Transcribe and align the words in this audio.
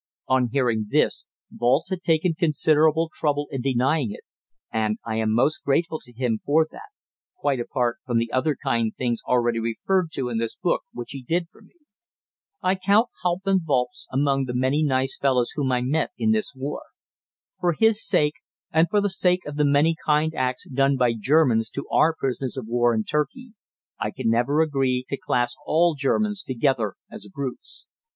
On 0.27 0.49
hearing 0.51 0.87
this 0.89 1.27
Walz 1.55 1.89
had 1.91 2.01
taken 2.01 2.33
considerable 2.33 3.11
trouble 3.13 3.47
in 3.51 3.61
denying 3.61 4.09
it, 4.09 4.23
and 4.73 4.97
I 5.05 5.17
am 5.17 5.31
most 5.31 5.63
grateful 5.63 5.99
to 6.01 6.11
him 6.11 6.39
for 6.43 6.67
that, 6.71 6.89
quite 7.37 7.59
apart 7.59 7.97
from 8.03 8.17
the 8.17 8.31
other 8.31 8.57
kind 8.63 8.93
things 8.97 9.19
already 9.27 9.59
referred 9.59 10.07
to 10.13 10.27
in 10.29 10.39
this 10.39 10.55
book 10.55 10.81
which 10.91 11.11
he 11.11 11.21
did 11.21 11.49
for 11.51 11.61
me. 11.61 11.73
I 12.63 12.73
count 12.73 13.09
Hauptmann 13.21 13.59
Walz 13.67 14.07
among 14.11 14.45
the 14.45 14.55
many 14.55 14.81
nice 14.81 15.17
fellows 15.19 15.51
whom 15.53 15.71
I 15.71 15.81
met 15.81 16.09
in 16.17 16.31
this 16.31 16.53
war. 16.55 16.81
For 17.59 17.73
his 17.73 18.03
sake, 18.03 18.33
and 18.71 18.89
for 18.89 19.01
the 19.01 19.07
sake 19.07 19.45
of 19.45 19.55
the 19.55 19.65
many 19.65 19.95
kind 20.03 20.33
acts 20.33 20.67
done 20.67 20.97
by 20.97 21.13
Germans 21.13 21.69
to 21.75 21.85
our 21.91 22.15
prisoners 22.15 22.57
of 22.57 22.65
war 22.65 22.95
in 22.95 23.03
Turkey, 23.03 23.53
I 23.99 24.09
can 24.09 24.31
never 24.31 24.61
agree 24.61 25.05
to 25.09 25.15
class 25.17 25.53
all 25.67 25.93
Germans 25.93 26.41
together 26.41 26.95
as 27.11 27.27
brutes. 27.31 27.85